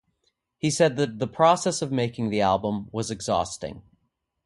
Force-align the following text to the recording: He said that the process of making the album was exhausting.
He 0.57 0.71
said 0.71 0.95
that 0.95 1.19
the 1.19 1.27
process 1.27 1.83
of 1.83 1.91
making 1.91 2.31
the 2.31 2.41
album 2.41 2.89
was 2.91 3.11
exhausting. 3.11 3.83